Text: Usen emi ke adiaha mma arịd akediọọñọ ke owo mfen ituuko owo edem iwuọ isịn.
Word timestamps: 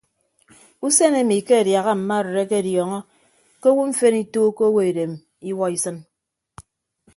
Usen 0.87 1.13
emi 1.21 1.37
ke 1.47 1.53
adiaha 1.61 1.91
mma 1.99 2.15
arịd 2.19 2.39
akediọọñọ 2.43 2.99
ke 3.61 3.67
owo 3.71 3.83
mfen 3.89 4.15
ituuko 4.23 4.61
owo 4.69 4.79
edem 4.89 5.11
iwuọ 5.49 5.65
isịn. 5.75 5.97